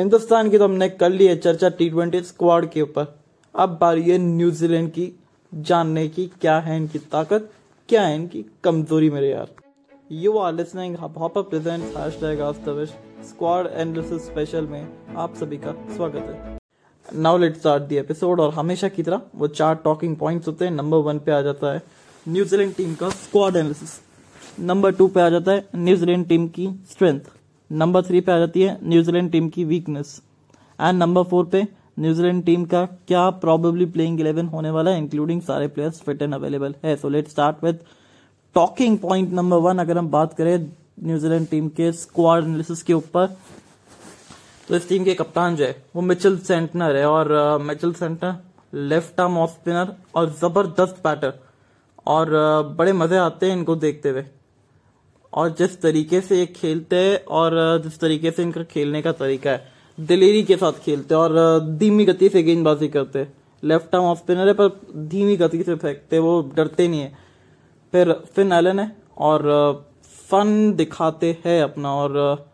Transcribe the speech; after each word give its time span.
हिंदुस्तान 0.00 0.48
की 0.50 0.58
तो 0.58 0.64
हमने 0.64 0.88
कर 0.90 1.10
ली 1.10 1.26
है 1.26 1.34
चर्चा 1.36 1.68
टी 1.70 1.88
ट्वेंटी 1.90 2.20
स्क्वाड 2.22 2.68
के 2.70 2.82
ऊपर। 2.82 3.06
अब 3.54 3.76
बारी 3.80 4.02
है 4.02 4.16
न्यूजीलैंड 4.18 4.90
की, 4.90 5.12
जानने 5.52 6.06
की 6.08 6.24
क्या 6.40 6.58
है 6.58 6.76
इनकी 6.76 6.98
ताकत, 6.98 7.50
क्या 7.88 8.02
है 8.02 8.14
इनकी 8.14 8.44
कमज़ोरी 8.64 9.10
मेरे 9.10 9.30
यार। 9.30 9.48
You 10.10 10.38
are 10.38 10.52
listening 10.54 10.96
present 10.96 11.82
hashtag 11.96 12.40
after 12.40 12.84
squad 13.24 13.66
analysis 13.66 14.24
special 14.26 14.66
में 14.66 14.86
आप 15.16 15.34
सभी 15.36 15.56
का 15.56 15.72
स्वागत 15.96 16.30
है। 16.30 16.58
Now 17.06 17.38
let 17.38 17.56
start 17.56 17.82
the 17.82 17.96
episode 17.96 18.40
और 18.40 18.52
हमेशा 18.54 18.88
की 18.88 19.02
तरह 19.02 19.20
वो 19.34 19.48
चार 19.50 19.74
टॉकिंग 19.84 20.16
पॉइंट्स 20.16 20.48
होते 20.48 20.64
हैं। 20.64 20.72
नंबर 20.72 20.98
वन 21.08 21.18
पे 21.18 21.32
आ 21.32 21.40
जाता 21.42 21.72
है 21.72 21.82
न्यूजीलैंड 22.26 22.74
टीम 22.74 22.94
का 22.94 23.10
स्क्वाड 23.18 23.56
एनालिसिस 23.56 23.98
नंबर 24.62 24.92
टू 24.92 25.08
पे 25.08 25.20
आ 25.20 25.28
जाता 25.28 25.52
है 25.52 25.64
न्यूजीलैंड 25.76 26.26
टीम 26.28 26.48
की 26.48 26.68
स्ट्रेंथ 26.90 27.20
नंबर 27.70 28.02
थ्री 28.02 28.20
पे 28.20 28.32
आ 28.32 28.38
जाती 28.38 28.62
है 28.62 28.78
न्यूजीलैंड 28.84 29.30
टीम 29.32 29.48
की 29.48 29.64
वीकनेस 29.64 30.20
एंड 30.78 30.98
नंबर 30.98 31.22
फोर 31.24 31.44
पे 31.46 31.66
न्यूजीलैंड 31.98 32.44
टीम 32.44 32.64
का 32.64 32.84
क्या 33.08 33.28
प्रॉबेबली 33.40 33.84
प्लेइंग 33.86 34.20
इलेवन 34.20 34.46
होने 34.48 34.70
वाला 34.70 34.90
है 34.90 34.98
इंक्लूडिंग 34.98 35.42
सारे 35.42 35.68
प्लेयर्स 35.68 36.00
फिट 36.02 36.22
एंड 36.22 36.34
अवेलेबल 36.34 36.74
है। 36.84 36.94
So 36.96 37.08
let 37.08 37.28
start 37.28 37.64
with 37.64 37.80
talking 38.56 38.98
point 38.98 39.32
number 39.32 39.56
one 39.58 39.78
अगर 39.78 39.98
हम 39.98 40.08
बात 40.10 40.34
करें 40.34 40.58
न्यूजीलैंड 41.04 41.46
टीम 41.48 41.68
के 41.76 41.90
स्क्वाड 41.94 42.44
एनालिसिस 42.44 42.82
के 42.82 42.92
ऊपर। 42.94 43.26
तो 44.68 44.76
इस 44.76 44.88
टीम 44.88 45.04
के 45.04 45.14
कप्तान 45.14 45.56
जो 45.56 45.64
है 45.64 45.82
वो 45.96 46.02
मिचल 46.02 46.36
सेंटनर 46.40 46.96
है 46.96 47.06
और 47.06 47.32
Mitchell 47.62 47.92
Santner 47.92 48.34
left 48.88 49.20
arm 49.20 49.38
off 49.38 49.50
spinner 49.50 49.94
और 50.14 50.30
ज़बरदस्त 50.32 51.00
बैटर 51.04 51.32
और 52.06 52.26
uh, 52.26 52.76
बड़े 52.78 52.92
मज़े 52.94 53.16
आते 53.18 53.46
हैं 53.46 53.56
इनको 53.56 53.76
देखते 53.76 54.08
हुए। 54.08 54.24
और 55.32 55.50
जिस 55.58 55.80
तरीके 55.82 56.20
से 56.20 56.38
ये 56.38 56.46
खेलते 56.48 56.96
हैं 56.98 57.24
और 57.26 57.52
जिस 57.84 57.98
तरीके 58.00 58.30
से 58.30 58.42
इनका 58.42 58.62
खेलने 58.64 59.02
का 59.02 59.12
तरीका 59.14 59.50
है, 59.50 59.68
दिलेरी 59.98 60.42
के 60.42 60.56
साथ 60.56 60.80
खेलते 60.84 61.14
हैं 61.14 61.20
और 61.22 61.60
धीमी 61.78 62.04
गति 62.04 62.28
से 62.28 62.42
गेंदबाजी 62.42 62.88
करते 62.88 63.18
हैं। 63.18 63.32
लेफ़्ट 63.62 63.94
आर्म 63.94 64.04
ऑफ़ 64.06 64.18
स्पिनर 64.18 64.48
है, 64.48 64.54
पर 64.54 64.68
धीमी 65.08 65.36
गति 65.36 65.62
से 65.62 65.74
फेंकते 65.76 66.18
वो 66.18 66.40
डरते 66.56 66.88
नहीं 66.88 67.00
है। 67.00 67.12
फिर 67.92 68.12
फिन 68.34 68.52
एलन 68.52 68.78
है 68.78 68.90
और 69.18 69.42
फन 70.30 70.72
दिखाते 70.76 71.36
हैं 71.44 71.62
अपना 71.62 71.94
और 71.94 72.46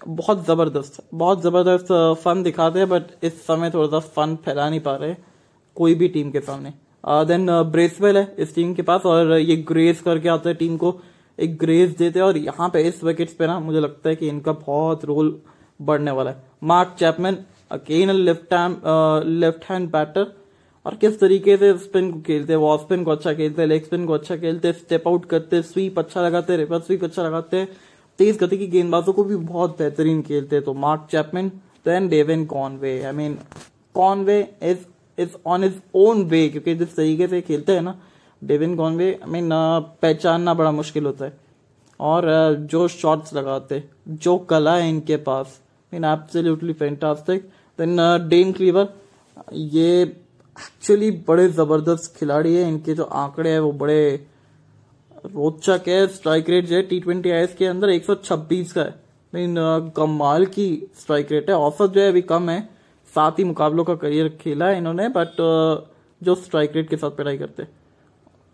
बहुत 0.00 0.44
ज़बरदस्त 0.46 1.02
बहुत 1.14 1.42
ज़बरदस्त 1.42 1.88
फन 2.24 2.42
दिखाते 2.42 2.78
हैं 2.78 2.88
बट 2.88 3.24
इस 3.24 3.40
समय 3.42 3.70
थोड़ा 3.70 3.88
सा 3.90 3.98
फन 4.16 4.36
फैला 4.44 4.68
नहीं 4.70 4.80
पा 4.80 4.94
रहे 4.96 5.14
कोई 5.76 5.94
भी 5.94 6.08
टीम 6.08 6.30
के 6.30 6.40
सामने। 6.40 6.72
देन 7.26 7.46
ब्रेसवेल 7.72 8.16
है 8.16 8.34
इस 8.38 8.54
टीम 8.54 8.74
के 8.74 8.82
पास 8.82 9.06
और 9.06 9.32
ये 9.32 9.56
ग्रेस 9.68 10.00
करके 10.02 10.28
आते 10.28 10.48
हैं 10.48 10.58
टीम 10.58 10.76
को। 10.76 10.92
एक 11.38 11.56
ग्रेस 11.58 11.96
देते 11.98 12.18
हैं 12.18 12.26
और 12.26 12.36
यहाँ 12.38 12.68
पे 12.68 12.82
इस 12.88 13.02
विकेट्स 13.04 13.32
पे 13.34 13.46
ना 13.46 13.58
मुझे 13.60 13.80
लगता 13.80 14.08
है 14.08 14.16
कि 14.16 14.28
इनका 14.28 14.52
बहुत 14.52 15.04
रोल 15.04 15.38
बढ़ने 15.80 16.10
वाला 16.10 16.30
है। 16.30 16.42
Mark 16.64 16.96
Chapman 16.98 17.38
again 17.70 18.10
left 18.10 18.54
hand 18.54 18.76
left 19.40 19.64
hand 19.70 19.90
batter 19.90 20.32
और 20.86 20.94
किस 20.96 21.18
तरीके 21.20 21.56
से 21.56 21.72
स्पिन 21.78 22.10
को 22.12 22.20
खेलते 22.20 22.52
हैं? 22.52 22.60
वॉफ 22.60 22.80
स्पिन 22.80 23.04
को 23.04 23.10
अच्छा 23.10 23.32
खेलते 23.32 23.62
हैं 23.62 23.68
लेग 23.68 23.84
स्पिन 23.84 24.06
को 24.06 24.12
अच्छा 24.12 24.36
खेलते 24.36 24.68
हैं 24.68 24.74
स्टेप 24.74 25.08
आउट 25.08 25.24
करते 25.30 25.56
हैं 25.56 25.62
स्वीप 25.64 25.98
अच्छा 25.98 26.22
लगाते 26.22 26.52
हैं 26.52 26.58
रिवर्स 26.58 26.86
स्वीप 26.86 27.04
अच्छा 27.04 27.22
लगाते 27.22 27.56
हैं। 27.56 27.68
तेज 28.18 28.38
गति 28.38 28.58
की 28.58 28.66
गेंदबाजों 28.66 29.12
को 29.12 29.24
भी 29.24 29.36
बहुत 29.36 29.78
बेहतरीन 29.78 30.22
खेलते 30.22 30.56
हैं 30.56 30.64
तो 30.64 30.74
Mark 30.74 31.06
Chapman 31.10 31.48
then 31.84 32.08
Devon 32.08 32.44
Conway 32.46 33.00
I 33.02 33.12
mean 33.12 33.38
Conway 33.94 34.40
is 34.62 34.78
is 35.18 35.36
on 35.46 35.64
his 35.64 35.74
own 35.96 36.22
way 36.24 36.48
क्योंकि 36.48 36.74
जिस 36.74 36.96
तरीके 36.96 37.28
से 37.28 37.40
खेलते 37.40 37.72
हैं 37.72 37.82
ना 37.82 37.98
डेविन 38.42 38.76
कॉनवे 38.76 39.12
आई 39.14 39.30
मीन 39.30 39.50
पहचानना 40.02 40.54
बड़ा 40.54 40.70
मुश्किल 40.72 41.06
होता 41.06 41.24
है। 41.24 41.36
और 42.00 42.26
जो 42.70 42.86
शॉट्स 42.88 43.34
लगाते, 43.34 43.82
जो 44.08 44.36
कला 44.50 44.76
है 44.76 44.88
इनके 44.88 45.16
पास 45.18 45.60
mean 45.92 46.04
absolutely 46.04 46.72
fantastic 46.74 47.48
then 47.78 47.96
Dane 48.28 48.52
Cleaver 48.52 48.88
ये 49.54 50.02
एक्चुअली 50.02 51.10
बड़े 51.28 51.48
ज़बरदस्त 51.48 52.14
खिलाड़ी 52.18 52.54
है। 52.54 52.68
इनके 52.68 52.94
जो 52.94 53.04
आंकड़े 53.04 53.50
हैं, 53.50 53.60
वो 53.60 53.72
बड़े 53.72 54.26
रोचक 55.26 55.88
है। 55.88 56.06
स्ट्राइक 56.08 56.50
रेट 56.50 56.66
जो 56.66 56.76
है 56.76 56.82
टी 56.82 57.00
ट्वेंटी 57.00 57.30
आई 57.30 57.46
के 57.58 57.66
अंदर 57.66 57.90
126 57.90 58.72
का 58.72 58.82
है। 58.82 58.94
मीन 59.32 59.54
कमाल 59.96 60.46
की 60.46 60.68
स्ट्राइक 61.00 61.32
रेट 61.32 61.50
है। 61.50 61.56
औसत 61.56 61.90
जो 61.90 62.00
है, 62.00 62.08
अभी 62.08 62.22
कम 62.22 62.50
है। 62.50 62.60
सात 63.12 63.38
ही 63.38 63.44
मुकाबलों 63.44 63.84
का 63.84 63.94
करियर 63.94 64.28
खेला 64.40 64.66
है 64.66 64.78
इन्होंने 64.78 65.08
बट 65.08 65.36
जो 66.22 66.34
स्ट्राइक 66.34 66.72
रेट 66.76 66.88
के 66.88 66.96
साथ 66.96 67.10
पढ़ाई 67.10 67.38
करते 67.38 67.62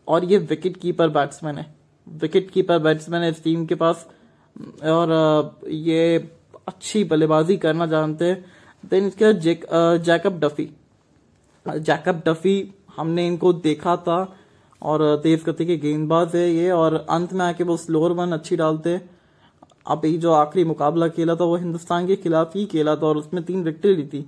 और 0.09 0.25
ये 0.25 0.39
विकेट 0.41 0.77
कीपर 0.77 1.09
बैट्समैन 1.11 1.59
है। 1.59 1.67
विकेट 2.07 2.51
कीपर 2.51 2.79
बैट्समैन 2.81 3.23
है 3.23 3.31
इस 3.31 3.43
टीम 3.45 3.65
के 3.67 3.75
पास। 3.75 4.07
और 4.85 5.61
ये 5.67 6.17
अच्छी 6.69 7.05
बल्लेबाजी 7.05 7.57
करना 7.57 7.87
जानते 7.87 8.25
हैं। 8.25 8.45
देन 8.85 9.07
इसके 9.07 9.25
बाद 9.25 10.03
जैकब 10.05 10.39
डफी 10.41 10.69
जैकब 11.67 12.23
डफी 12.27 12.57
हमने 12.97 13.27
इनको 13.27 13.53
देखा 13.55 13.97
था 13.99 14.17
और 14.83 15.03
तेज 15.23 15.45
गति 15.45 15.67
के 15.67 15.77
गेंदबाज 15.77 16.35
है 16.37 16.49
ये 16.51 16.71
और 16.71 16.95
अंत 17.11 17.33
में 17.33 17.45
आके 17.45 17.65
वो 17.65 17.77
स्लोअर 17.77 18.13
वन 18.13 18.33
अच्छी 18.33 18.57
डालते 18.57 19.01
अभी 19.87 20.17
जो 20.19 20.33
आखिरी 20.33 20.65
मुकाबला 20.65 21.09
खेला 21.09 21.35
था 21.35 21.45
वो 21.45 21.57
हिंदुस्तान 21.57 22.07
के 22.07 22.17
खिलाफ 22.17 22.57
ही 22.57 22.65
खेला 22.67 22.95
था 22.97 23.07
और 23.07 23.17
उसमें 23.17 23.43
तीन 23.45 23.63
विकेट 23.65 23.97
ली 23.97 24.07
थी। 24.09 24.21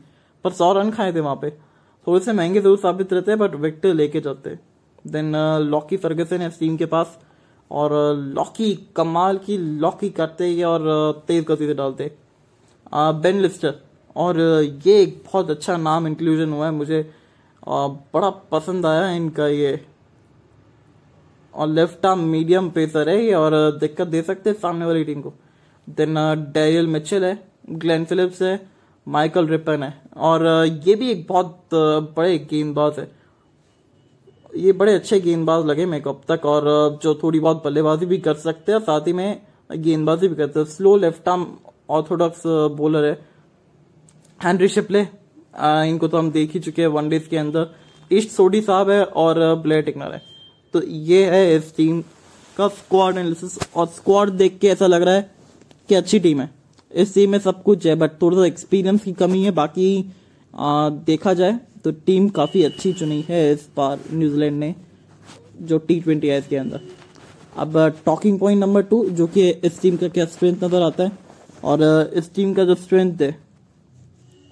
पर 0.44 0.52
सौ 0.52 0.72
रन 0.72 0.90
खाए 0.90 1.12
थे 1.12 1.20
वहाँ 1.20 1.36
पे। 1.36 1.50
थोड़े 2.06 2.24
से 2.24 2.32
महँगे 2.32 2.60
ज़रूर 2.60 2.78
साबित 2.78 3.12
रहते 3.12 3.30
हैं 3.30 3.38
बट 3.40 3.54
विकेट 3.56 3.86
लेके 3.86 4.20
जाते 4.20 4.58
देन 5.06 5.36
लॉकी 5.62 5.96
फर्गसन 5.96 6.40
है 6.40 6.50
टीम 6.50 6.76
के 6.76 6.86
पास। 6.86 7.18
और 7.70 7.92
लॉकी 8.34 8.74
कमाल 8.96 9.38
की 9.38 9.56
लॉकी 9.58 10.10
करते 10.12 10.48
हैं 10.48 10.64
और 10.64 11.22
तेज 11.28 11.44
गति 11.44 11.66
से 11.66 11.74
डालते 11.74 12.10
बेन 12.94 13.40
लिस्टर 13.40 13.74
और 14.16 14.40
ये 14.86 15.00
एक 15.02 15.22
बहुत 15.24 15.50
अच्छा 15.50 15.76
नाम 15.78 16.06
इंक्लूजन 16.06 16.52
हुआ 16.52 16.66
है 16.66 16.72
मुझे। 16.72 17.00
बड़ा 17.62 18.30
पसंद 18.52 18.86
आया 18.86 19.08
इनका 19.10 19.46
ये। 19.48 19.80
और 21.54 21.68
लेफ़्ट 21.68 22.06
आर्म 22.06 22.20
मीडियम 22.28 22.70
पेसर 22.70 23.08
है 23.08 23.24
ये 23.24 23.34
और 23.34 23.52
दिक्कत 23.80 24.06
दे 24.08 24.22
सकते 24.22 24.50
हैं 24.50 24.56
सामने 24.58 24.84
वाली 24.86 25.04
टीम 25.04 25.20
को। 25.22 25.32
देन 25.88 26.14
डेरियल 26.54 26.86
मिचेल 26.86 27.24
है 27.24 27.38
ग्लेन 27.70 28.04
फिलिप्स 28.04 28.42
है 28.42 28.60
माइकल 29.06 29.46
रिपन 29.48 29.82
है। 29.82 29.92
और 30.16 30.46
ये 30.86 30.94
भी 30.94 31.10
एक 31.10 31.26
बहुत 31.28 31.68
बड़े 32.16 32.38
गेंदबाज 32.50 32.98
है। 32.98 33.10
ये 34.56 34.72
बड़े 34.72 34.94
अच्छे 34.94 35.18
गेंदबाज 35.20 35.64
लगे 35.66 35.86
मेरे 35.86 36.02
को 36.02 36.10
अब 36.10 36.20
तक 36.28 36.44
और 36.46 36.64
जो 37.02 37.14
थोड़ी 37.22 37.40
बहुत 37.40 37.62
बल्लेबाजी 37.64 38.06
भी 38.06 38.18
कर 38.18 38.34
सकते 38.36 38.72
हैं 38.72 38.78
साथ 38.80 39.06
ही 39.06 39.12
में 39.12 39.40
गेंदबाजी 39.72 40.28
भी 40.28 40.34
करते 40.34 40.60
हैं। 40.60 40.66
Slow 40.66 40.96
left 40.96 41.28
arm 41.28 41.46
orthodox 41.90 42.42
bowler 42.76 43.04
है। 43.04 43.12
हैंनरी 44.40 44.68
शिपले 44.68 45.00
इनको 45.88 46.08
तो 46.08 46.18
हम 46.18 46.30
देख 46.30 46.52
ही 46.54 46.60
चुके 46.60 46.82
हैं 46.82 46.88
वनडेज 46.90 47.26
के 47.26 47.36
अंदर। 47.36 47.66
ईस्ट 48.10 48.30
सोडी 48.30 48.60
साहब 48.62 48.90
है 48.90 49.04
और 49.04 49.38
ब्लेयर 49.56 49.82
टिकनर 49.82 50.12
है। 50.12 50.20
तो 50.74 50.82
ये 50.82 51.24
है 51.30 51.56
इस 51.56 51.74
टीम 51.76 52.00
का 52.56 52.68
स्क्वाड 52.70 53.16
एनालिसिस 53.16 53.58
और 53.76 53.86
स्क्वाड 53.88 54.30
देख 54.32 54.58
के 54.58 54.68
ऐसा 54.68 54.86
लग 54.86 55.02
रहा 55.02 55.14
है 55.14 55.30
कि 55.88 55.94
अच्छी 55.94 56.18
टीम 56.20 56.40
है। 56.40 56.50
इस 56.92 57.14
टीम 57.14 57.30
में 57.30 57.38
सब 57.38 57.62
कुछ 57.62 57.86
है 57.86 57.94
बट 57.96 58.20
थोड़ा 58.22 58.36
सा 58.36 58.46
एक्सपीरियंस 58.46 59.02
की 59.04 59.12
कमी 59.14 59.42
है 59.42 59.50
बाकी 59.52 59.88
आ, 60.54 60.88
देखा 60.88 61.32
जाए। 61.34 61.58
तो 61.86 61.90
टीम 62.06 62.28
काफ़ी 62.28 62.62
अच्छी 62.64 62.92
चुनी 62.92 63.24
है 63.28 63.40
इस 63.52 63.68
बार 63.76 63.98
न्यूजीलैंड 64.12 64.58
ने, 64.58 64.74
जो 65.60 65.76
टी 65.78 65.98
ट्वेंटी 66.00 66.28
है 66.28 66.38
इसके 66.38 66.56
अंदर। 66.56 66.80
अब 67.56 67.76
टॉकिंग 68.06 68.38
पॉइंट 68.38 68.60
नंबर 68.60 68.82
टू 68.82 68.98
जो 69.10 69.26
कि 69.26 69.48
इस 69.48 69.80
टीम 69.82 69.96
का 69.96 70.08
क्या 70.08 70.24
स्ट्रेंथ 70.26 70.64
नज़र 70.64 70.82
आता 70.82 71.04
है, 71.04 71.12
और 71.64 72.10
इस 72.14 72.32
टीम 72.34 72.54
का 72.54 72.64
जो 72.64 72.74
स्ट्रेंथ 72.74 73.22
है, 73.22 73.36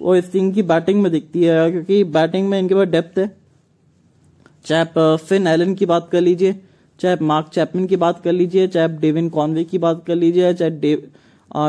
वो 0.01 0.15
इस 0.15 0.31
टीम 0.31 0.51
की 0.51 0.63
बैटिंग 0.63 1.01
में 1.01 1.11
दिखती 1.11 1.43
है, 1.43 1.71
क्योंकि 1.71 2.03
बैटिंग 2.03 2.47
में 2.49 2.57
इनके 2.59 2.75
पास 2.75 2.87
डेप्थ 2.87 3.19
है। 3.19 3.27
चाहे 4.65 4.81
आप 4.81 5.19
फिन 5.21 5.47
एलन 5.47 5.75
की 5.75 5.85
बात 5.85 6.09
कर 6.11 6.21
लीजिए, 6.21 6.55
चाहे 6.99 7.15
आप 7.15 7.21
मार्क 7.23 7.49
चैपमिन 7.53 7.87
की 7.87 7.95
बात 7.97 8.23
कर 8.23 8.31
लीजिए, 8.31 8.67
चाहे 8.67 8.85
आप 8.85 8.99
डेविन 9.01 9.29
कॉनवे 9.29 9.63
की 9.65 9.77
बात 9.79 10.03
कर 10.07 10.15
लीजिए, 10.15 10.53
चाहे 10.53 10.71
डेव 10.71 11.07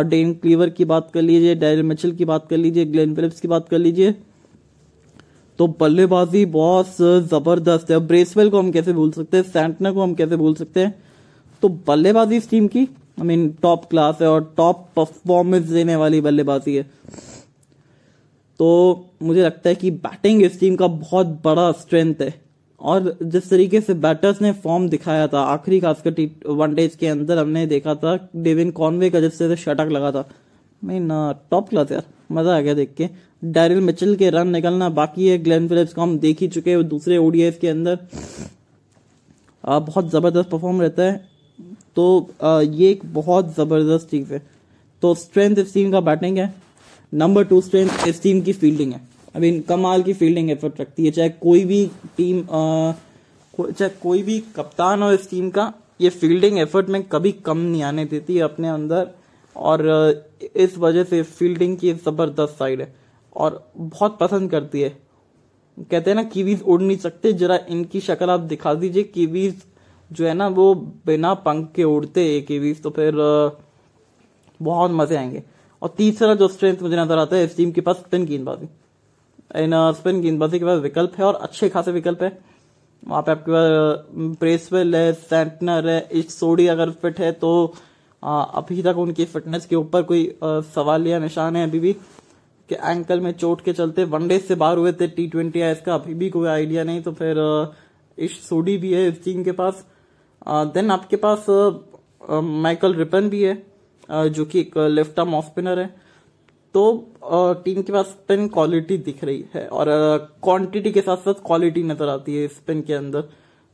डेन 0.04 0.32
क्लीवर 0.34 0.70
की 0.70 0.84
बात 0.84 1.10
कर 1.14 1.22
लीजिए 1.22 1.54
डेरिल 1.56 1.82
मिचल 1.84 2.12
की 2.12 2.24
बात 2.24 2.48
कर 2.50 2.56
लीजिए 2.56 2.84
ग्लेन 2.86 3.14
फिलिप्स 3.14 3.40
की 3.40 3.48
बात 3.48 3.68
कर 3.68 3.78
लीजिए 3.78 4.14
तो 5.58 5.66
बल्लेबाजी 5.80 6.44
बहुत 6.46 6.96
ज़बरदस्त 7.00 7.90
है। 7.90 7.98
ब्रेसवेल 8.06 8.50
को 8.50 8.58
हम 8.58 8.70
कैसे 8.70 8.92
भूल 8.92 9.10
सकते 9.12 9.36
हैं? 9.36 9.44
सैंटनर 9.44 9.92
को 9.92 10.02
हम 10.02 10.14
कैसे 10.14 10.36
भूल 10.36 10.54
सकते 10.54 10.80
हैं? 10.80 10.94
तो 11.62 11.68
बल्लेबाजी 11.86 12.36
इस 12.36 12.48
टीम 12.50 12.66
की 12.68 12.80
आई 12.80 13.26
मीन 13.26 13.48
टॉप 13.62 13.84
क्लास 13.90 14.18
है 14.22 14.28
और 14.28 14.52
टॉप 14.56 14.88
परफॉर्मेंस 14.96 15.64
देने 15.64 15.96
वाली 15.96 16.20
बल्लेबाजी 16.20 16.74
है। 16.76 16.82
तो 18.60 19.04
मुझे 19.22 19.42
लगता 19.42 19.68
है 19.68 19.74
कि 19.74 19.90
बैटिंग 19.90 20.42
इस 20.42 20.58
टीम 20.60 20.76
का 20.76 20.86
बहुत 20.88 21.26
बड़ा 21.44 21.70
स्ट्रेंथ 21.74 22.14
है। 22.20 22.34
और 22.80 23.16
जिस 23.22 23.48
तरीके 23.50 23.80
से 23.80 23.94
बैटर्स 23.96 24.40
ने 24.42 24.52
फॉर्म 24.54 24.88
दिखाया 24.88 25.26
था, 25.26 25.40
आखिरी 25.42 25.80
खासकर 25.80 26.12
टी 26.12 26.30
वनडेज 26.46 26.94
के 26.94 27.06
अंदर 27.06 27.38
हमने 27.38 27.66
देखा 27.66 27.94
था 27.94 28.16
डेविन 28.36 28.70
कॉनवे 28.70 29.10
का 29.10 29.20
जिस 29.20 29.38
तरह 29.38 29.54
से 29.54 29.62
शटक 29.62 29.88
लगा 29.92 30.10
था। 30.12 30.28
मीन 30.82 31.08
टॉप 31.50 31.68
क्लास 31.68 31.92
यार, 31.92 32.02
मज़ा 32.32 32.56
आ 32.56 32.60
गया 32.60 32.74
देख 32.74 32.94
के। 32.96 33.08
डैरिल 33.42 33.80
मिचल 33.80 34.14
के 34.16 34.30
रन 34.30 34.48
निकलना 34.48 34.88
बाकी 34.90 35.28
है। 35.28 35.38
ग्लेन 35.38 35.68
फिलिप्स 35.68 35.92
को 35.94 36.00
हम 36.00 36.18
देख 36.18 36.40
ही 36.40 36.48
चुके 36.48 36.70
हैं 36.70 36.86
दूसरे 36.88 37.16
ओडीएस 37.18 37.58
के 37.58 37.68
अंदर। 37.68 37.98
आ, 39.64 39.78
बहुत 39.78 40.10
ज़बरदस्त 40.10 40.50
परफॉर्म 40.50 40.80
रहता 40.82 41.02
है। 41.02 41.28
तो 41.96 42.28
आ, 42.42 42.60
ये 42.60 42.90
एक 42.90 43.00
बहुत 43.14 43.54
ज़बरदस्त 43.56 44.08
चीज़ 44.10 44.32
है। 44.34 44.42
तो 45.02 45.14
स्ट्रेंथ 45.14 45.56
इस 45.56 45.72
टीम 45.74 45.90
का 45.92 46.00
बैटिंग 46.00 46.38
है। 46.38 46.54
नंबर 47.12 47.44
टू 47.44 47.60
स्ट्रेंथ 47.60 48.06
इस 48.08 48.22
टीम 48.22 48.40
की 48.40 48.52
फील्डिंग 48.52 48.92
है। 48.92 49.00
आई 49.36 49.40
मीन 49.40 49.60
कमाल 49.60 50.02
की 50.02 50.12
फील्डिंग 50.12 50.50
एफर्ट 50.50 50.80
रखती 50.80 51.04
है। 51.04 51.10
चाहे 51.10 51.28
कोई 51.30 51.64
भी 51.64 51.84
टीम 52.16 52.42
चाहे 53.58 53.88
कोई 54.02 54.22
भी 54.22 54.38
कप्तान 54.56 55.02
हो 55.02 55.10
इस 55.12 55.30
टीम 55.30 55.50
का 55.50 55.72
ये 56.00 56.08
फील्डिंग 56.10 56.58
एफर्ट 56.58 56.88
में 56.88 57.02
कभी 57.02 57.32
कम 57.44 57.58
नहीं 57.58 57.82
आने 57.82 58.04
देती 58.04 58.38
अपने 58.40 58.68
अंदर। 58.68 59.08
और 59.56 59.86
इस 60.56 60.76
वजह 60.78 61.04
से 61.04 61.22
फील्डिंग 61.22 61.76
की 61.76 61.92
ज़बरदस्त 61.94 62.58
साइड 62.58 62.80
है। 62.80 62.94
और 63.36 63.70
बहुत 63.76 64.18
पसंद 64.18 64.50
करती 64.50 64.80
है। 64.80 64.88
कहते 65.80 66.10
हैं 66.10 66.14
ना, 66.16 66.22
कीवीज 66.24 66.62
उड़ 66.62 66.80
नहीं 66.82 66.96
सकते। 66.98 67.32
जरा 67.34 67.58
इनकी 67.68 68.00
शक्ल 68.00 68.30
आप 68.30 68.40
दिखा 68.42 68.74
दीजिए। 68.74 69.02
कीवीज 69.04 69.62
जो 70.10 70.26
है 70.26 70.34
ना, 70.34 70.48
वो 70.48 70.74
बिना 71.06 71.34
पंख 71.36 71.70
के 71.74 71.84
उड़ते 71.84 72.40
कीवीज 72.42 72.82
तो 72.82 72.90
फिर 72.90 73.14
बहुत 74.60 74.90
मज़े 74.92 75.16
आएँगे। 75.16 75.42
और 75.82 75.94
तीसरा 75.96 76.34
जो 76.34 76.48
स्ट्रेंथ 76.48 76.82
मुझे 76.82 76.96
नज़र 76.96 77.18
आता 77.18 77.36
है, 77.36 77.44
इस 77.44 77.56
टीम 77.56 77.70
के 77.72 77.80
पास 77.80 77.96
स्पिन 77.96 78.24
गेंदबाजी। 78.26 78.68
इन 79.54 79.72
स्पिन 79.96 80.20
गेंदबाजी 80.20 80.58
के 80.58 80.64
पास 80.64 80.78
विकल्प 80.80 81.12
है 81.18 81.24
और 81.24 81.34
अच्छे 81.36 81.68
खासे 81.68 81.92
विकल्प 81.92 82.22
है। 82.22 82.38
वहाँ 83.02 83.22
पे 83.22 83.30
आपके 83.30 83.52
पास 83.52 84.36
प्रेसवेल 84.38 84.94
है 84.96 85.12
सेंटनर 85.12 85.88
है 85.88 86.08
इस 86.12 86.38
सोडी 86.38 86.66
अगर 86.66 86.90
फिट 86.92 87.20
है 87.20 87.30
तो 87.34 87.50
अभी 88.22 88.82
तक 88.82 88.98
उनकी 88.98 89.24
फिटनेस 89.24 89.66
के 89.66 89.76
ऊपर 89.76 90.02
कोई 90.02 90.24
सवाल 90.44 91.06
या 91.06 91.18
निशान 91.18 91.56
है 91.56 91.68
अभी 91.68 91.78
भी। 91.78 91.94
कि 92.70 92.74
एंकल 92.76 93.20
में 93.20 93.32
चोट 93.32 93.60
के 93.60 93.72
चलते 93.72 94.04
वनडे 94.06 94.38
से 94.38 94.54
बाहर 94.56 94.78
हुए 94.78 94.92
थे 94.92 95.06
टी 95.08 95.26
ट्वेंटी 95.28 95.60
है 95.60 95.70
इसका 95.72 95.94
अभी 95.94 96.14
भी 96.14 96.30
कोई 96.30 96.48
आइडिया 96.48 96.84
नहीं 96.84 97.02
तो 97.02 97.12
फिर 97.14 97.38
इस 98.18 98.42
सोडी 98.48 98.76
भी 98.78 98.92
है 98.94 99.06
इस 99.08 99.22
टीम 99.24 99.44
के 99.44 99.52
पास। 99.52 99.84
देन 100.46 100.90
आपके 100.90 101.16
पास 101.18 101.46
माइकल 102.30 102.94
रिपन 102.94 103.28
भी 103.28 103.42
है 103.42 104.30
जो 104.30 104.44
कि 104.44 104.60
एक 104.60 104.76
लेफ़्ट 104.78 105.18
आर्म 105.20 105.34
ऑफ़ 105.34 105.44
स्पिनर 105.44 105.78
है। 105.78 105.94
तो 106.74 107.62
टीम 107.64 107.82
के 107.82 107.92
पास 107.92 108.06
स्पिन 108.06 108.48
क्वालिटी 108.48 108.96
दिख 109.00 109.24
रही 109.24 109.44
है 109.54 109.66
और 109.68 109.86
क्वांटिटी 110.42 110.90
के 110.92 111.00
साथ 111.00 111.16
साथ 111.18 111.46
क्वालिटी 111.46 111.82
नज़र 111.84 112.08
आती 112.08 112.36
है 112.36 112.48
स्पिन 112.50 112.82
के 112.82 112.94
अंदर। 112.94 113.28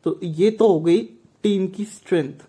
तो 0.06 0.18
ये 0.22 0.50
तो 0.52 0.68
हो 0.68 0.80
गई 0.80 0.98
टीम 1.44 1.66
की 1.68 1.84
स्ट्रेंथ 1.86 2.46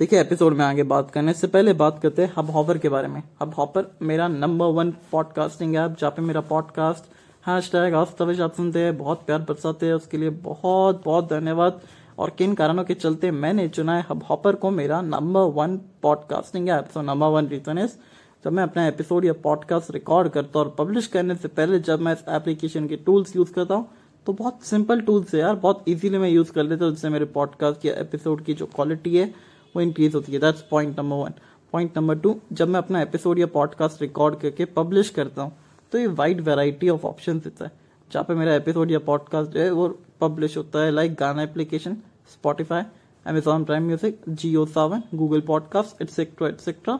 देखिए 0.00 0.20
एपिसोड 0.20 0.54
में 0.56 0.64
आगे 0.64 0.82
बात 0.82 1.10
करने 1.10 1.32
से 1.32 1.46
पहले 1.46 1.72
बात 1.72 1.98
करते 2.02 2.22
हैं 2.22 2.32
हब 2.36 2.50
हॉपर 2.50 2.78
के 2.78 2.88
बारे 2.88 3.08
में। 3.08 3.22
हब 3.42 3.52
हॉपर 3.58 3.90
मेरा 4.02 4.28
नंबर 4.28 4.66
वन 4.66 4.90
पॉडकास्टिंग 5.12 5.74
ऐप 5.76 5.96
जहाँ 6.00 6.10
पे 6.10 6.22
मेरा 6.22 6.40
पॉडकास्ट 6.40 7.10
हैश 7.48 7.70
टैग 7.72 7.94
आस्तविश 7.94 8.40
आप 8.40 8.54
सुनते 8.54 8.78
हैं। 8.78 8.96
बहुत 8.98 9.22
प्यार 9.26 9.38
बरसाते 9.38 9.86
हैं, 9.86 9.94
उसके 9.94 10.16
लिए 10.16 10.30
बहुत 10.30 11.02
बहुत 11.04 11.28
धन्यवाद। 11.30 11.80
और 12.18 12.30
किन 12.30 12.54
कारणों 12.54 12.84
के 12.84 12.94
चलते 12.94 13.30
मैंने 13.30 13.68
चुना 13.68 13.96
है 13.96 14.06
हब 14.10 14.22
हॉपर 14.30 14.54
को 14.54 14.70
मेरा 14.70 15.00
number 15.02 15.52
one 15.60 15.76
podcasting 16.02 16.68
app 16.68 16.88
so 16.94 17.02
number 17.02 17.26
one 17.26 17.48
reason 17.48 17.78
is 17.78 17.96
जब 18.44 18.52
मैं 18.52 18.62
अपना 18.62 18.86
एपिसोड 18.86 19.24
या 19.24 19.32
पॉडकास्ट 19.42 19.90
रिकॉर्ड 19.90 20.28
करता 20.28 20.58
हूँ 20.58 20.66
और 20.66 20.74
पब्लिश 20.78 21.06
करने 21.06 21.34
से 21.34 21.48
पहले 21.50 21.80
जब 21.80 22.00
मैं 22.00 22.12
इस 22.12 22.24
एप्लीकेशन 22.28 22.88
के 22.88 22.96
टूल्स 22.96 23.36
यूज़ 23.36 23.52
करता 23.52 23.74
हूँ 23.74 23.88
तो 24.26 24.32
बहुत 24.32 24.62
सिंपल 24.62 25.00
टूल्स 25.00 25.34
है 25.34 25.40
यार, 25.40 25.54
बहुत 25.54 25.84
इजीली 25.88 26.18
मैं 26.18 26.28
यूज़ 26.28 26.52
कर 26.52 26.64
लेता 26.64 26.84
हूँ, 26.84 26.92
जिससे 26.92 27.08
मेरे 27.08 27.24
पॉडकास्ट 27.24 27.86
या 27.86 27.94
एपिसोड 28.00 28.44
की 28.44 28.54
जो 28.54 28.66
क्वालिटी 28.66 29.16
है 29.16 29.49
वो 29.76 29.82
इंक्रीज 29.82 30.14
होती 30.14 30.32
है। 30.32 30.38
That's 30.38 30.64
point 30.70 30.98
number 31.00 31.16
one 31.16 31.34
point 31.72 31.98
number 31.98 32.18
two 32.18 32.34
जब 32.52 32.68
मैं 32.68 32.78
अपना 32.78 33.02
एपिसोड 33.02 33.38
या 33.38 33.46
पॉडकास्ट 33.48 34.02
रिकॉर्ड 34.02 34.38
करके 34.40 34.64
पब्लिश 34.76 35.10
करता 35.10 35.42
हूँ 35.42 35.52
तो 35.92 35.98
ये 35.98 36.06
वाइड 36.08 36.40
वेराइटी 36.40 36.88
ऑफ़ 36.88 37.06
ऑप्शन 37.06 37.38
देता 37.38 37.64
है। 37.64 37.70
जहाँ 38.10 38.24
पे 38.24 38.34
मेरा 38.34 38.54
एपिसोड 38.54 38.90
या 38.90 38.98
पॉडकास्ट 38.98 39.50
जो 39.50 39.60
है, 39.60 39.70
वो 39.70 39.88
पब्लिश 40.20 40.56
होता 40.56 40.84
है 40.84 40.90
लाइक 40.90 41.14
गाना 41.14 41.42
application 41.42 41.96
Spotify 42.32 42.82
Amazon 43.26 43.64
Prime 43.64 43.86
music 43.86 44.20
Jio 44.28 44.64
Saavn 44.66 45.02
Google 45.14 45.40
podcast 45.40 46.02
etcetera 46.02 46.48
etcetera 46.48 46.98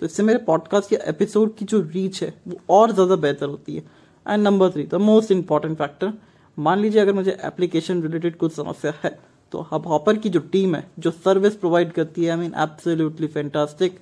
तो 0.00 0.06
इससे 0.06 0.22
मेरे 0.22 0.38
पॉडकास्ट 0.40 0.92
या 0.92 0.98
एपिसोड 1.08 1.54
की 1.56 1.64
जो 1.64 1.80
रीच 1.84 2.22
है, 2.22 2.32
वो 2.48 2.60
और 2.70 2.92
ज़्यादा 2.92 3.16
बेहतर 3.16 3.46
होती 3.46 3.74
है। 3.74 3.82
And 4.26 4.42
number 4.42 4.70
three 4.70 4.84
the 4.84 4.94
most 5.00 5.30
important 5.30 5.76
factor 5.78 6.12
मान 6.58 6.78
लीजिए 6.78 7.00
अगर 7.00 7.12
मुझे 7.12 7.36
एप्लीकेशन 7.44 8.02
रिलेटेड 8.02 8.36
कुछ 8.36 8.52
समस्या 8.52 8.92
है 9.04 9.18
तो 9.52 9.66
हब 9.72 9.86
हॉपर 9.86 10.16
की 10.16 10.28
जो 10.28 10.40
टीम 10.52 10.74
है, 10.74 10.84
जो 10.98 11.10
सर्विस 11.10 11.54
प्रोवाइड 11.56 11.92
करती 11.92 12.24
है 12.24 12.30
आई 12.30 12.36
मीन 12.36 12.52
एब्सोल्युटली 12.56 13.26
फैंटास्टिक 13.26 13.98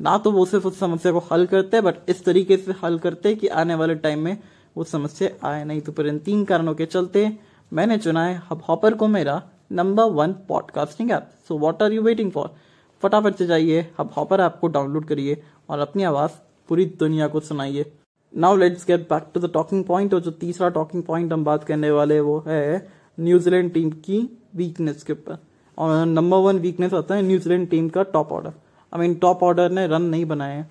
ना 0.00 0.16
तो 0.18 0.30
वो 0.32 0.44
सिर्फ़ 0.46 0.66
उस 0.66 0.78
समस्या 0.78 1.12
को 1.12 1.18
हल 1.32 1.46
करते 1.46 1.76
हैं 1.76 1.84
बट 1.84 2.08
इस 2.08 2.24
तरीके 2.24 2.56
से 2.56 2.74
हल 2.84 2.98
करते 2.98 3.28
हैं 3.28 3.38
कि 3.38 3.48
आने 3.48 3.74
वाले 3.74 3.94
टाइम 3.94 4.20
में 4.20 4.36
वो 4.76 4.84
समस्या 4.84 5.48
आए 5.48 5.64
नहीं। 5.64 5.80
तो 5.80 5.92
पर 5.92 6.06
इन 6.06 6.18
तीन 6.18 6.44
कारणों 6.44 6.74
के 6.74 6.86
चलते 6.86 7.32
मैंने 7.72 7.96
चुना 7.98 8.24
है 8.24 8.42
हब 8.50 8.62
हॉपर 8.68 8.94
को 8.94 9.08
मेरा 9.08 9.42
number 9.72 10.04
one 10.12 10.32
podcasting 10.48 11.10
app 11.10 11.28
so 11.48 11.58
what 11.58 11.82
are 11.82 11.92
you 11.92 12.02
waiting 12.02 12.30
for 12.32 12.54
फटाफट 13.02 13.36
से 13.36 13.46
जाइए 13.46 13.80
हब 14.00 14.10
हॉपर 14.16 14.40
ऐप 14.40 14.56
को 14.60 14.68
डाउनलोड 14.68 15.04
करिए 15.04 15.42
और 15.68 15.78
अपनी 15.78 16.02
आवाज़ 16.02 16.30
पूरी 16.68 16.84
दुनिया 17.00 17.28
को 17.28 17.40
सुनाइए। 17.40 17.92
Now 18.32 18.56
let's 18.56 18.86
get 18.86 19.00
back 19.02 19.30
to 19.34 19.40
the 19.40 19.50
talking 19.54 19.84
point 19.84 20.14
और 20.14 20.20
जो 20.20 20.30
तीसरा 20.30 20.68
टॉकिंग 20.68 21.02
पॉइंट 21.02 21.32
हम 21.32 21.44
बात 21.44 21.64
करने 21.64 21.90
वाले 21.90 22.20
वो 22.20 22.42
है 22.46 22.99
न्यूजीलैंड 23.20 23.72
टीम 23.72 23.90
की 23.90 24.18
वीकनेस 24.56 25.02
के 25.02 25.12
ऊपर। 25.12 25.38
और 25.78 26.04
नंबर 26.06 26.36
वन 26.38 26.58
वीकनेस 26.58 26.94
आता 26.94 27.14
है 27.14 27.22
न्यूजीलैंड 27.22 27.68
टीम 27.70 27.88
का 27.88 28.02
top 28.08 28.32
order 28.32 28.52
I 28.92 29.00
mean 29.00 29.14
top 29.16 29.42
order 29.42 29.70
ने 29.70 29.86
रन 29.86 30.02
नहीं 30.04 30.24
बनाए 30.26 30.56
हैं। 30.56 30.68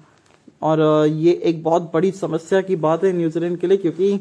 और 0.62 0.82
ये 1.08 1.32
एक 1.44 1.64
बहुत 1.64 1.92
बड़ी 1.94 2.12
समस्या 2.14 2.62
की 2.62 2.76
बात 2.78 3.04
है 3.04 3.12
न्यूजीलैंड 3.14 3.58
के 3.60 3.68
लिए, 3.68 3.78
क्योंकि 3.78 4.20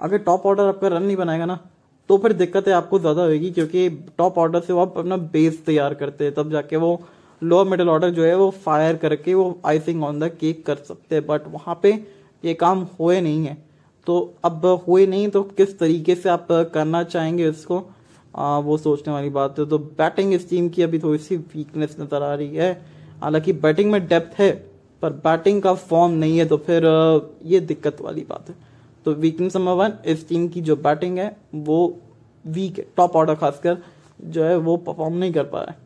अगर 0.00 0.18
टॉप 0.20 0.46
ऑर्डर 0.46 0.62
आपका 0.64 0.88
रन 0.88 1.02
नहीं 1.02 1.16
बनाएगा 1.16 1.44
ना 1.46 1.58
तो 2.10 2.16
फिर 2.18 2.32
दिक्कतें 2.34 2.72
आपको 2.72 2.98
ज़्यादा 2.98 3.22
होगी 3.22 3.50
क्योंकि 3.50 3.88
टॉप 4.18 4.38
ऑर्डर 4.38 4.60
से 4.60 4.72
वो 4.72 4.80
आप 4.80 4.98
अपना 4.98 5.16
बेस 5.16 5.64
तैयार 5.66 5.94
करते 5.94 6.24
हैं, 6.24 6.34
तब 6.34 6.50
जाके 6.50 6.76
वो 6.76 7.00
लोअर 7.42 7.66
मिडिल 7.68 7.88
ऑर्डर 7.88 8.10
जो 8.10 8.24
है 8.24 8.34
वो 8.36 8.50
फायर 8.64 8.96
करके 8.96 9.34
वो 9.34 9.58
आइसिंग 9.66 10.04
ऑन 10.04 10.20
द 10.20 10.28
केक 10.40 10.64
कर 10.66 10.76
सकते 10.78 11.14
हैं। 11.14 11.26
बट 11.26 11.46
वहाँ 11.48 11.78
पे 11.82 11.92
ये 12.44 12.54
काम 12.54 12.86
हुए 13.00 13.20
नहीं 13.20 13.46
है। 13.46 13.56
तो 14.06 14.34
अब 14.44 14.66
हुए 14.88 15.06
नहीं 15.06 15.28
तो 15.28 15.42
किस 15.42 15.78
तरीके 15.78 16.14
से 16.14 16.28
आप 16.28 16.46
करना 16.74 17.02
चाहेंगे 17.04 17.48
इसको? 17.48 17.82
आ, 18.34 18.58
वो 18.58 18.76
सोचने 18.78 19.12
वाली 19.12 19.30
बात 19.30 19.58
है। 19.58 19.66
तो 19.66 19.78
बैटिंग 19.78 20.32
इस 20.34 20.48
टीम 20.50 20.68
की 20.68 20.82
अभी 20.82 20.98
थोड़ी 20.98 21.18
सी 21.18 21.36
वीकनेस 21.36 21.96
नज़र 22.00 22.22
आ 22.22 22.34
रही 22.34 22.56
है। 22.56 22.72
हालाँकि 23.22 23.52
बैटिंग 23.54 23.90
में 23.92 24.06
डेप्थ 24.08 24.38
है 24.38 24.50
पर 25.02 25.12
बैटिंग 25.24 25.60
का 25.62 25.72
फॉर्म 25.74 26.12
नहीं 26.14 26.38
है 26.38 26.44
तो 26.46 26.56
फिर 26.58 26.84
ये 27.44 27.60
दिक्कत 27.62 28.00
वाली 28.00 28.24
बात 28.28 28.48
है। 28.48 28.54
तो 29.06 29.12
वीकनेस 29.14 29.56
नंबर 29.56 29.72
वन 29.74 29.92
इस 30.06 30.28
टीम 30.28 30.46
की 30.48 30.60
जो 30.60 30.76
बैटिंग 30.78 31.18
है 31.18 31.36
वो 31.56 31.78
वीक 32.44 32.78
है 32.78 32.86
टॉप 32.96 33.16
ऑर्डर 33.16 33.34
खासकर 33.34 33.76
जो 34.24 34.44
है 34.44 34.56
वो 34.58 34.76
परफॉर्म 34.78 35.14
नहीं 35.14 35.32
कर 35.32 35.44
पा 35.44 35.60
रहा 35.60 35.70
है। 35.70 35.78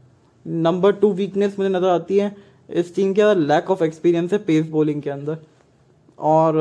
नंबर 0.62 0.92
टू 0.92 1.12
वीकनेस 1.12 1.58
मुझे 1.58 1.70
नज़र 1.70 1.88
आती 1.88 2.18
है 2.18 2.34
इस 2.68 2.94
टीम 2.94 3.12
के 3.14 3.34
लैक 3.36 3.70
ऑफ़ 3.70 3.84
एक्सपीरियंस 3.84 4.32
है 4.32 4.38
पेस 4.40 4.68
बॉलिंग 4.68 5.02
के 5.02 5.10
अंदर। 5.10 5.38
और 6.18 6.54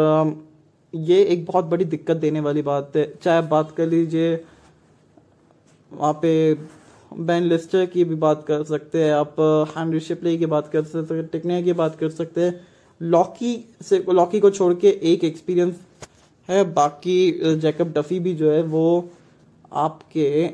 ये 0.94 1.24
एक 1.24 1.46
बहुत 1.46 1.66
बड़ी 1.66 1.86
दिक्कत 1.86 2.18
देने 2.18 2.40
वाली 2.40 2.62
बात 2.62 2.96
है। 2.96 3.14
चाहे 3.24 3.38
आप 3.38 3.44
बात 3.44 3.72
कर 3.72 3.88
लीजिए, 3.88 4.36
वहाँ 5.92 6.14
पे 6.22 6.54
बैन 7.12 7.44
लिस्टर 7.44 7.86
की 7.86 8.04
भी 8.04 8.16
बात 8.16 8.44
कर 8.48 8.64
सकते 8.64 9.04
हैं, 9.04 9.12
आप 9.14 9.36
हैंनरी 9.78 10.00
शिपले 10.00 10.38
की 10.38 10.46
बात 10.46 10.68
कर 10.68 10.84
सकते 10.84 11.16
हैं 11.16 11.28
टिकने 11.28 11.62
की 11.64 11.74
बात 11.74 11.96
कर 11.96 12.10
सकते 12.10 12.42
हैं। 12.42 12.60
लॉकी 13.02 13.54
से 13.82 14.04
लॉकी 14.10 14.40
को 14.40 14.50
छोड़ 14.50 14.74
के 14.74 14.90
एक 15.04 15.24
एक्सपीरियंस 15.24 15.80
है, 16.50 16.64
बाकी 16.74 17.56
जैकब 17.56 17.94
डफी 17.94 18.20
भी 18.20 18.34
जो 18.36 18.52
है, 18.52 18.62
वो 18.64 19.10
आपके 19.74 20.50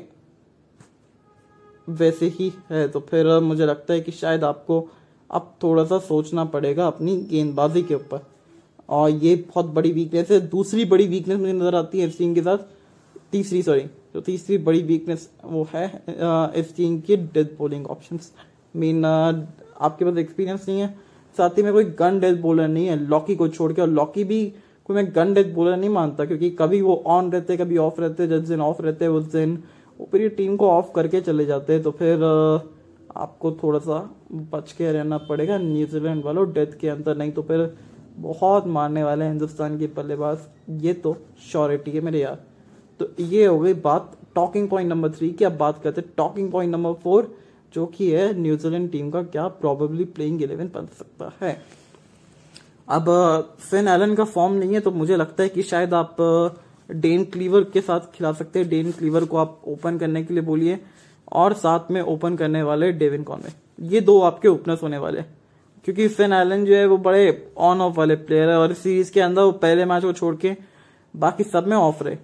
वैसे 1.88 2.26
ही 2.28 2.52
है। 2.70 2.86
तो 2.88 3.00
फिर 3.00 3.38
मुझे 3.40 3.66
लगता 3.66 3.94
है 3.94 4.00
कि 4.00 4.12
शायद 4.12 4.44
आपको 4.44 4.86
अब 5.30 5.54
थोड़ा 5.62 5.84
सा 5.84 5.98
सोचना 5.98 6.44
पड़ेगा 6.44 6.86
अपनी 6.86 7.16
गेंदबाजी 7.30 7.82
के 7.82 7.94
ऊपर। 7.94 8.26
और 8.88 9.10
ये 9.10 9.34
बहुत 9.36 9.66
बड़ी 9.74 9.92
वीकनेस 9.92 10.30
है। 10.30 10.40
दूसरी 10.48 10.84
बड़ी 10.84 11.06
वीकनेस 11.08 11.38
मुझे 11.38 11.52
नज़र 11.52 11.74
आती 11.74 12.00
है 12.00 12.06
इस 12.08 12.16
के 12.18 12.42
साथ। 12.42 12.58
तीसरी 13.32 13.62
सॉरी 13.62 13.84
तो 14.14 14.20
तीसरी 14.20 14.58
बड़ी 14.58 14.82
वीकनेस 14.84 15.28
वो 15.44 15.66
है 15.72 15.86
टीम 16.76 16.98
की 17.00 17.16
डेथ 17.16 17.56
बॉलिंग 17.58 17.86
ऑप्शन 17.86 18.18
मीन 18.74 19.04
आपके 19.04 20.04
पास 20.04 20.18
एक्सपीरियंस 20.18 20.68
नहीं 20.68 20.80
है। 20.80 20.94
साथ 21.36 21.58
ही 21.58 21.62
में 21.62 21.72
कोई 21.72 21.84
गन 21.98 22.18
डेथ 22.20 22.36
बॉलर 22.42 22.68
नहीं 22.68 22.86
है। 22.86 22.96
लॉकी 22.98 23.34
को 23.36 23.48
छोड़ 23.48 23.72
के, 23.72 23.82
और 23.82 23.88
लॉकी 23.88 24.24
भी 24.24 24.44
कोई 24.88 24.96
मैं 24.96 25.06
गन 25.14 25.32
डेथ 25.34 25.52
बॉलर 25.54 25.76
नहीं 25.76 25.90
मानता, 25.90 26.24
क्योंकि 26.24 26.50
कभी 26.50 26.80
वो 26.80 26.94
ऑन 27.06 27.30
रहते, 27.32 27.56
कभी 27.56 27.76
ऑफ़ 27.78 28.00
रहते, 28.00 28.26
जिस 28.28 28.48
दिन 28.48 28.60
ऑफ़ 28.60 28.82
रहते, 28.82 29.06
उस 29.08 29.24
दिन 29.32 29.58
वो 30.00 30.08
फिर 30.12 30.28
टीम 30.28 30.56
को 30.56 30.68
ऑफ़ 30.70 30.92
करके 30.94 31.20
चले 31.20 31.46
जाते 31.46 31.72
हैं। 31.72 31.82
तो 31.82 31.90
फिर 31.90 32.22
आपको 33.16 33.52
थोड़ा 33.62 33.78
सा 33.78 33.98
बच 34.52 34.72
के 34.72 34.92
रहना 34.92 35.18
पड़ेगा 35.20 35.58
न्यूजीलैंड 35.58 36.24
वालों 36.24 36.52
डेथ 36.52 36.78
के 36.80 36.88
अंदर। 36.88 37.16
नहीं 37.16 37.32
तो 37.32 37.42
फिर 37.42 37.66
बहुत 38.16 38.66
मारने 38.66 39.02
वाले 39.04 39.24
हैं 39.24 39.30
हिंदुस्तान 39.30 39.78
के 39.78 39.86
बल्लेबाज। 39.96 40.38
ये 40.82 40.92
तो 40.94 41.16
श्योरिटी 41.50 41.90
है 41.90 42.00
मेरे 42.00 42.20
यार। 42.20 42.38
तो 43.00 43.08
ये 43.20 43.44
हो 43.46 43.58
गई 43.58 43.74
बात 43.74 44.12
टॉकिंग 44.34 44.68
पॉइंट 44.68 44.88
नंबर 44.90 45.10
थ्री 45.10 45.30
की। 45.30 45.44
अब 45.44 45.56
बात 45.56 45.82
करते 45.82 46.00
हैं 46.00 46.12
टॉकिंग 46.16 46.50
पॉइंट 46.52 46.72
नंबर 46.72 46.92
फोर 47.02 47.34
जो 47.74 47.86
कि 47.86 48.10
है 48.10 48.32
न्यूजीलैंड 48.40 48.90
टीम 48.90 49.10
का 49.10 49.22
क्या 49.24 49.46
प्रॉबेबली 49.60 50.04
प्लेइंग 50.06 50.42
इलेवन 50.42 50.70
बन 50.74 50.86
सकता 50.98 51.32
है। 51.42 51.56
अब 52.88 53.06
फिन 53.60 53.88
एलन 53.88 54.14
का 54.14 54.24
फॉर्म 54.24 54.54
नहीं 54.54 54.74
है 54.74 54.80
तो 54.80 54.90
मुझे 54.92 55.16
लगता 55.16 55.42
है 55.42 55.48
कि 55.48 55.62
शायद 55.62 55.94
आप 55.94 56.16
डेन 56.88 57.24
क्लीवर 57.24 57.64
के 57.64 57.80
साथ 57.80 58.00
खिला 58.14 58.32
सकते 58.32 58.58
हैं। 58.58 58.68
डेन 58.68 58.90
क्लीवर 58.92 59.24
को 59.24 59.36
आप 59.36 59.60
ओपन 59.66 59.98
करने 59.98 60.24
के 60.24 60.34
लिए 60.34 60.42
बोलिए। 60.42 60.78
और 61.32 61.52
साथ 61.54 61.90
में 61.90 62.00
ओपन 62.02 62.36
करने 62.36 62.62
वाले 62.62 62.90
डेविन 62.92 63.22
कॉनवे 63.22 63.52
ये 63.86 64.00
दो 64.00 64.20
आपके 64.20 64.48
ओपनर्स 64.48 64.82
होने 64.82 64.98
वाले 64.98 65.20
क्योंकि 65.86 66.08
फिन 66.08 66.32
एलन 66.32 66.64
जो 66.64 66.74
है 66.74 66.86
वो 66.86 66.98
बड़े 66.98 67.52
ऑन 67.58 67.80
ऑफ़ 67.80 67.94
वाले 67.96 68.16
प्लेयर 68.16 68.50
है 68.50 68.58
और 68.58 68.70
इस 68.70 68.78
सीरीज़ 68.78 69.12
के 69.12 69.20
अंदर 69.20 69.42
वो 69.42 69.52
पहले 69.52 69.84
मैच 69.84 70.02
को 70.02 70.12
छोड़ 70.12 70.36
के 70.36 70.56
बाकी 71.16 71.44
सब 71.44 71.66
में 71.66 71.76
ऑफ़ 71.76 72.04
रहे। 72.04 72.16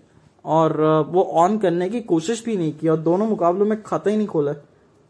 और 0.45 0.81
वो 1.09 1.23
ऑन 1.23 1.59
करने 1.59 1.89
की 1.91 2.01
कोशिश 2.01 2.45
भी 2.45 2.57
नहीं 2.57 2.73
की 2.73 2.89
और 2.89 2.97
दोनों 2.97 3.27
मुकाबलों 3.27 3.67
में 3.67 3.83
खाता 3.83 4.11
ही 4.11 4.17
नहीं 4.17 4.27
खोला। 4.27 4.53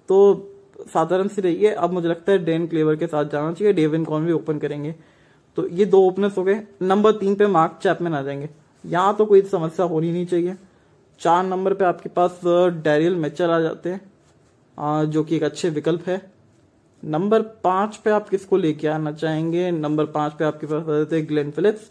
तो 0.09 0.49
साधारण 0.89 1.29
सी 1.29 1.43
रही 1.43 1.65
है। 1.65 1.75
अब 1.75 1.93
मुझे 1.93 2.09
लगता 2.09 2.33
है 2.33 2.45
डेन 2.45 2.67
क्लेवर 2.67 2.97
के 2.97 3.07
साथ 3.07 3.25
जाना 3.25 3.53
चाहिए। 3.53 3.73
डेविन 3.73 4.05
कॉन 4.05 4.27
भी 4.27 4.33
ओपन 4.33 4.59
करेंगे। 4.59 4.95
तो 5.57 5.69
ये 5.69 5.85
दो 5.85 6.07
ओपनर्स 6.07 6.39
हो 6.39 6.45
गए। 6.45 6.63
नंबर 6.83 7.13
तीन 7.13 7.35
पे 7.35 7.47
मार्क 7.47 7.79
चैपमैन 7.83 8.15
आ 8.15 8.23
जाएँगे। 8.23 8.51
यहाँ 8.87 9.17
तो 9.17 9.27
कोई 9.27 9.43
समस्या 9.43 9.87
होनी 9.87 10.13
नहीं 10.13 10.27
चाहिए। 10.27 10.55
चार 11.21 11.45
नंबर 11.45 11.75
पे 11.75 11.85
आपके 11.85 12.09
पास 12.09 12.41
डैरियल 12.85 13.17
मेचर 13.17 13.51
आ 13.51 13.61
जाते 13.61 13.91
हैं। 13.91 14.13
जो 15.11 15.25
कि 15.25 15.37
एक 15.37 15.43
अच्छे 15.43 15.71
विकल्प 15.71 16.03
है। 16.07 16.32
नंबर 17.03 17.43
पाँच 17.65 17.97
पे 17.97 18.11
आप 18.11 18.29
किसको 18.29 18.57
लेके 18.57 18.89
आना 18.89 19.13
चाहेंगे? 19.13 19.71
नंबर 19.71 20.05
पाँच 20.07 20.33
पे 20.33 20.45
आपके 20.45 20.67
पास 20.67 20.83
आ 20.83 20.97
जाते 20.99 21.17
हैं 21.17 21.27
ग्लेन 21.29 21.51
फिलिप्स। 21.51 21.91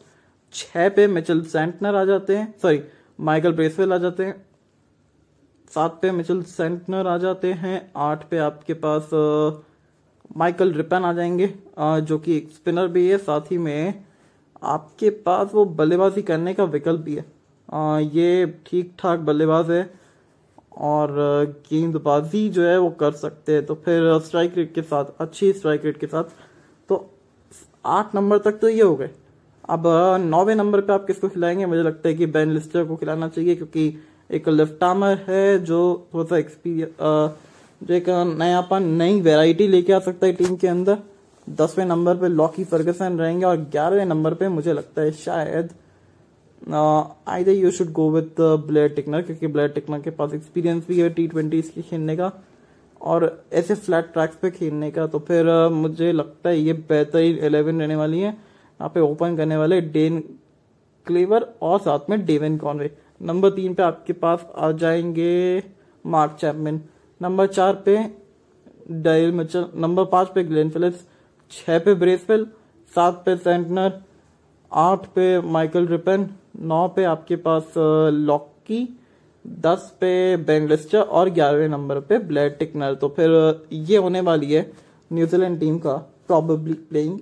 छह 0.54 0.88
पे 0.90 1.08
मिचल 1.08 1.42
सेंटनर 1.44 1.96
आ 1.96 2.04
जाते 2.06 2.36
हैं। 2.38 2.54
सॉरी, 2.62 2.82
माइकल 3.20 3.54
ब्रेसवेल 3.54 3.94
आ 3.94 3.98
जाते 3.98 4.26
हैं। 4.26 4.46
सात 5.72 6.00
पे 6.02 6.12
मिचल 6.12 6.42
सेंटनर 6.44 7.08
आ 7.08 7.18
जाते 7.18 7.52
हैं। 7.54 7.92
आठ 7.98 8.28
पे 8.30 8.38
आपके 8.38 8.74
पास 8.86 9.10
माइकल 10.38 10.72
रिपन 10.74 11.06
आ 11.06 11.14
जाएँगे 11.14 11.54
जो 11.80 12.18
कि 12.20 12.38
एक 12.38 12.50
स्पिनर 12.52 12.88
भी 12.88 13.08
है। 13.10 13.18
साथ 13.18 13.52
ही 13.52 13.58
में 13.58 14.04
आपके 14.64 15.10
पास 15.10 15.54
वो 15.54 15.66
बल्लेबाजी 15.66 16.22
करने 16.22 16.54
का 16.54 16.64
विकल्प 16.64 17.02
भी 17.02 17.16
है। 17.16 17.26
ये 18.16 18.46
ठीक 18.66 18.94
ठाक 19.00 19.20
बल्लेबाज 19.20 19.72
है। 19.72 19.84
और 20.72 21.12
गेंदबाजी 21.70 22.48
जो 22.50 22.64
है 22.64 22.78
वो 22.80 22.90
कर 23.00 23.12
सकते 23.14 23.54
हैं। 23.54 23.66
तो 23.66 23.76
फिर 23.76 24.20
स्ट्राइक 24.20 24.58
रेट 24.58 24.74
के 24.74 24.82
साथ, 24.82 25.06
अच्छी 25.20 25.52
स्ट्राइक 25.54 25.86
रेट 25.86 25.98
के 25.98 26.08
साथ। 26.08 26.24
तो 26.90 27.10
आठ 27.86 28.16
नंबर 28.16 28.38
तक 28.38 28.60
तो 28.60 28.70
ये 28.70 28.82
हो 28.82 28.96
गए। 28.96 29.10
अब 29.70 29.84
नौवे 30.22 30.56
नंबर 30.56 30.82
पे 30.82 30.94
आप 30.94 31.06
किसको 31.06 31.30
खिलाएँगे? 31.30 31.66
मुझे 31.66 31.84
लगता 31.84 32.10
है 32.10 32.16
कि 32.16 32.26
बैन 32.28 32.52
लिस्टर 32.52 32.86
को 32.86 32.96
खिलाना 32.96 33.28
चाहिए, 33.28 33.56
क्योंकि 33.56 33.94
एक 34.30 34.50
लेफ़्ट 34.50 34.84
आर्मर 34.84 35.18
है 35.28 35.64
जो 35.64 36.08
थोड़ा 36.14 36.26
सा 36.26 36.38
एक्सपीरियंस 36.38 37.38
जो 37.82 37.94
एक 37.94 38.10
नयापन, 38.38 38.84
नई 38.84 39.22
वेराइटी 39.22 39.68
लेके 39.68 39.94
आ 39.94 40.00
सकता 40.00 40.28
है 40.28 40.34
टीम 40.34 40.56
के 40.56 40.68
अंदर। 40.68 40.98
दसवें 41.48 41.86
नंबर 41.86 42.16
पे 42.16 42.28
लॉकी 42.28 42.64
फर्गसन 42.64 43.18
रहेंगे 43.20 43.46
और 43.46 43.58
ग्यारहवें 43.72 44.06
नंबर 44.06 44.34
पे 44.34 44.48
मुझे 44.50 44.74
लगता 44.74 45.02
है 45.02 45.12
शायद 45.14 45.70
I 46.62 47.44
they 47.44 47.54
you 47.54 47.72
should 47.72 47.92
go 47.92 48.10
with 48.12 48.36
Blair 48.68 48.90
Tickner 48.96 49.22
क्योंकि 49.22 49.48
ब्लेयर 49.48 49.70
टिकनर 49.70 50.02
के 50.02 50.10
पास 50.10 50.34
एक्सपीरियंस 50.34 50.88
भी 50.88 51.00
है 51.00 51.10
टी 51.10 51.28
ट्वेंटी 51.28 51.60
इसके 51.60 51.82
खेलने 51.82 52.16
का। 52.16 52.32
और 53.02 53.44
ऐसे 53.54 53.76
फ्लैट 53.76 54.12
ट्रैक्स 54.14 54.36
पे 54.42 54.50
खेलने 54.52 54.90
का 54.92 55.06
तो 55.08 55.20
फिर 55.20 55.46
uh, 55.46 55.72
मुझे 55.72 56.12
लगता 56.12 56.50
है 56.50 56.60
ये 56.60 56.74
बेहतरीन 56.74 57.38
इलेवन 57.46 57.80
रहने 57.82 57.96
वाली 57.96 58.20
है। 58.20 58.30
यहाँ 58.30 58.90
पे 58.90 59.00
ओपन 59.00 59.38
करने 59.38 59.58
वाले 59.58 59.80
डेन 59.82 60.20
क्लेवर 61.08 61.46
और 61.62 61.80
साथ 61.80 62.10
में 62.10 62.26
डेवन 62.26 62.58
कॉनवे 62.58 62.92
नंबर 63.22 63.50
तीन 63.52 63.74
पे 63.74 63.84
आपके 63.84 64.14
पास 64.16 64.46
आ 64.58 64.72
जाएँगे 64.72 65.64
मार्क 66.06 66.38
चैपमिन 66.42 66.82
नंबर 67.22 67.48
चार 67.48 67.74
पे 67.86 67.98
डायल 68.92 69.32
मिचल 69.32 69.66
नंबर 69.76 70.06
पाँच 70.12 70.30
पे 70.36 70.44
ग्लेन 70.44 70.70
फिलिप्स 70.70 71.04
छह 71.52 71.80
पे 71.80 71.94
ब्रेसवेल 71.96 72.46
सात 72.94 73.22
पे 73.26 73.36
सेंटनर 73.38 74.00
आठ 74.72 75.06
पे 75.16 75.26
माइकल 75.52 75.88
रिपन 75.88 76.30
नौ 76.56 76.88
पे 76.88 77.04
आपके 77.04 77.36
पास 77.36 77.74
लॉकी, 77.78 78.88
दस 79.46 79.92
पे 80.02 80.38
बेंगलिस्टर 80.38 81.02
और 81.02 81.30
ग्यारहवें 81.30 81.68
नंबर 81.70 82.00
पे 82.00 82.18
ब्लैड 82.28 82.58
टिकनर 82.58 82.96
तो 82.96 83.08
फिर 83.10 83.30
ये 83.74 83.98
होने 83.98 84.22
वाली 84.22 84.52
है 84.54 84.72
न्यूजीलैंड 85.12 85.60
टीम 85.60 85.78
का 85.80 85.94
प्रॉबेबली 86.28 86.74
प्लेइंग 86.74 87.20